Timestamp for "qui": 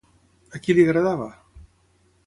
0.63-0.75